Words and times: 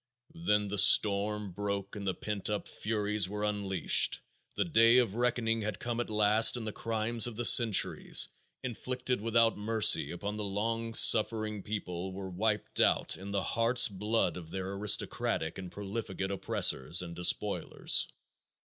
Then 0.47 0.67
the 0.69 0.79
storm 0.79 1.51
broke 1.51 1.95
and 1.95 2.07
the 2.07 2.15
pent 2.15 2.49
up 2.49 2.67
furies 2.67 3.29
were 3.29 3.43
unleashed; 3.43 4.19
the 4.55 4.65
day 4.65 4.97
of 4.97 5.13
reckoning 5.13 5.61
had 5.61 5.77
come 5.79 5.99
at 5.99 6.09
last 6.09 6.57
and 6.57 6.65
the 6.65 6.71
crimes 6.73 7.27
of 7.27 7.35
the 7.35 7.45
centuries, 7.45 8.27
inflicted 8.63 9.21
without 9.21 9.59
mercy 9.59 10.09
upon 10.09 10.37
the 10.37 10.43
long 10.43 10.95
suffering 10.95 11.61
people, 11.61 12.13
were 12.13 12.31
wiped 12.31 12.79
out 12.81 13.15
in 13.15 13.29
the 13.29 13.43
hearts' 13.43 13.89
blood 13.89 14.37
of 14.37 14.49
their 14.49 14.73
aristocratic 14.73 15.59
and 15.59 15.71
profligate 15.71 16.31
oppressors 16.31 17.03
and 17.03 17.15
despoilers. 17.15 18.07